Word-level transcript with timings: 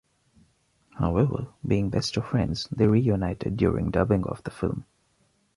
However, 0.97 1.49
being 1.63 1.91
best 1.91 2.17
of 2.17 2.25
friends, 2.25 2.67
they 2.71 2.87
re-united 2.87 3.55
during 3.55 3.91
dubbing 3.91 4.23
of 4.23 4.41
the 4.43 4.49
film. 4.49 4.87